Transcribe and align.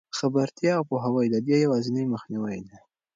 خبرتیا 0.19 0.71
او 0.77 0.83
پوهاوی 0.89 1.27
د 1.31 1.35
دې 1.47 1.55
یوازینۍ 1.65 2.05
مخنیوی 2.13 2.59
دی. 2.67 2.77